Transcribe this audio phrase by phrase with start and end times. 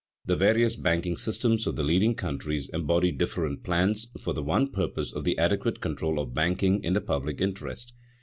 [0.25, 5.13] The various banking systems of the leading countries embody different plans for the one purpose
[5.13, 7.93] of the adequate control of banking in the public interest.